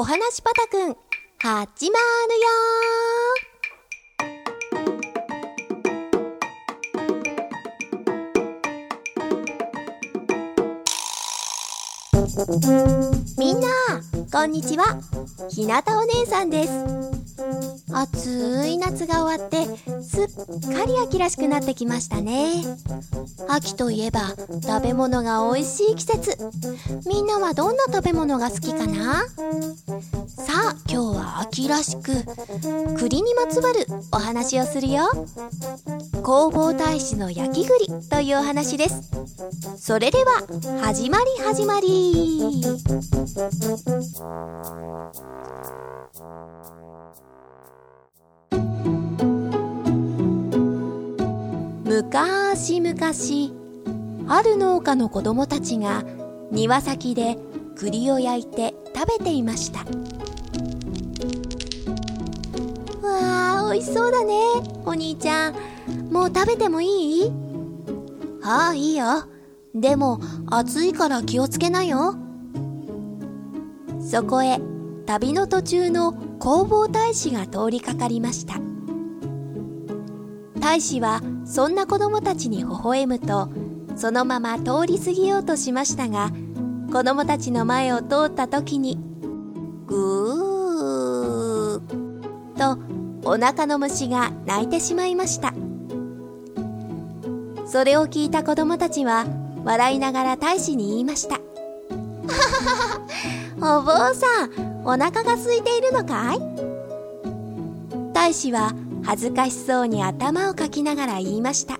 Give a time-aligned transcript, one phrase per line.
[0.00, 0.96] お話パタくん、
[1.40, 2.46] 始まるよ
[13.36, 13.66] みんな、
[14.30, 15.00] こんにちは。
[15.50, 17.27] ひなたお姉さんです。
[17.92, 19.64] 暑い夏が終わって
[20.02, 20.26] すっ
[20.74, 22.64] かり秋らしくなってきましたね。
[23.48, 26.36] 秋といえば食べ物が美味しい季節。
[27.06, 29.24] みんなはどんな食べ物が好きかな？
[30.26, 32.12] さあ今日は秋らしく
[32.96, 35.08] 栗にまつわるお話をするよ。
[36.24, 39.10] 弘法大師の焼き栗というお話です。
[39.78, 40.46] それでは
[40.82, 42.62] 始まり始まり。
[52.26, 53.52] むかしむかし
[54.26, 56.02] ある農家の子供たちが
[56.50, 57.38] 庭先で
[57.76, 59.80] 栗を焼いて食べていました。
[63.06, 64.34] わあおいしそうだね。
[64.84, 65.54] お兄ちゃん
[66.10, 67.32] もう食べてもいい？
[68.42, 69.24] ああいいよ。
[69.74, 72.16] でも暑いから気をつけなよ。
[74.00, 74.58] そこへ
[75.06, 78.54] 旅の途中の弘法大使が通りかかりました。
[80.58, 83.48] 大使はそんな子供たちに微笑むと
[83.96, 86.30] そのまま通り過ぎようとしましたが
[86.92, 88.98] 子供たちの前を通った時に
[89.86, 91.80] ぐー
[92.58, 92.78] と
[93.24, 95.54] お腹の虫が鳴いてしまいました。
[97.66, 99.26] それを聞いた子供たちは
[99.64, 101.38] 笑いながら大使に言いました。
[103.60, 106.40] お坊さんお腹が空いているのかい？
[108.14, 111.78] 大使は恥ずかしそうに頭をかきながら言いました。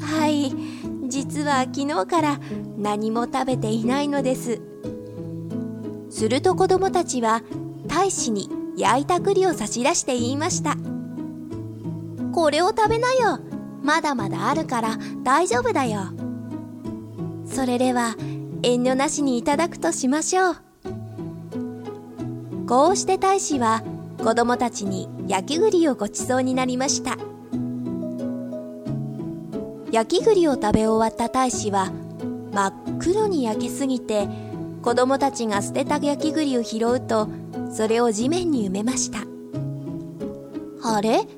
[0.00, 0.52] はい
[1.08, 2.40] 実は昨日から
[2.78, 4.60] 何も食べていないのです。
[6.10, 7.42] すると子供たちは
[7.86, 10.76] 大使に焼いた栗を差し出して言いました。
[12.32, 13.40] これを食べなよ。
[13.82, 16.02] まだまだあるから大丈夫だよ。
[17.46, 18.14] それでは
[18.62, 20.56] 遠慮なしにいただくとしましょう。
[22.66, 23.82] こうして大使は
[24.22, 27.16] 子供たちに焼き栗をごちそうになりました。
[29.92, 31.92] 焼き栗を食べ終わった大使は
[32.52, 34.26] 真っ黒に焼けすぎて
[34.82, 37.28] 子供たちが捨てた焼き栗を拾うと
[37.72, 39.20] それを地面に埋めました。
[40.82, 41.28] あれ？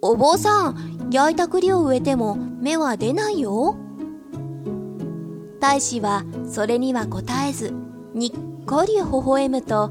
[0.00, 3.74] お坊さん焼いた栗を植えても芽は出ないよ。
[5.58, 7.74] 大使はそれには答えず
[8.14, 8.30] にっ
[8.66, 9.90] こり微笑むと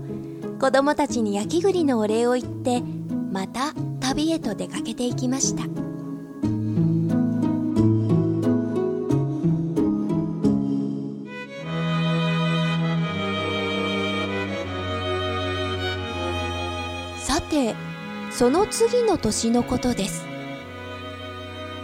[0.58, 2.82] 子供たちに焼き栗のお礼を言って
[3.32, 5.64] また旅へと出かけていきました。
[17.18, 17.74] さて
[18.32, 20.26] その次の年のことです。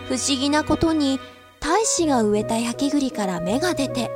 [0.09, 1.19] 不思議なことに
[1.59, 4.09] 大使が植えた焼き栗から芽が出て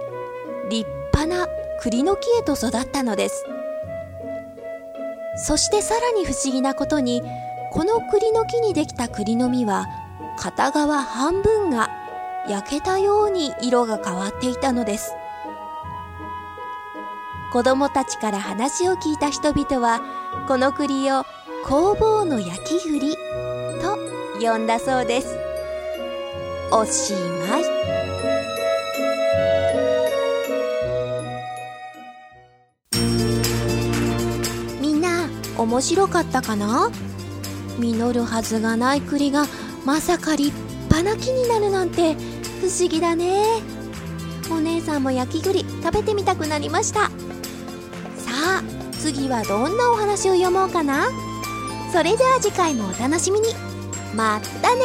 [0.70, 1.48] 立派な
[1.82, 3.46] 栗の木へと育ったのです。
[5.36, 7.22] そしてさらに不思議なことに
[7.72, 9.88] この栗の木にできた栗の実は
[10.38, 11.90] 片側半分が
[12.48, 15.14] 焼けたように色が変わっていたのです。
[17.52, 20.02] 子供たちから話を聞いた人々は
[20.48, 21.26] この栗を
[21.66, 23.12] 工房の焼き栗
[23.82, 23.98] と
[24.40, 25.38] 呼んだそうです。
[26.72, 27.14] おし
[27.48, 28.01] まい。
[35.62, 36.92] 面白かったかな？
[37.80, 39.46] 実るはずがない栗が
[39.86, 40.52] まさか立
[40.90, 42.16] 派な木になるなんて
[42.60, 43.44] 不思議だね。
[44.52, 47.02] お姉さんも焼き栗食べてみたくなりました。
[47.02, 47.10] さ
[48.60, 48.64] あ
[49.00, 51.08] 次はどんなお話を読もうかな？
[51.92, 53.48] それでは次回もお楽しみに。
[54.14, 54.82] まったね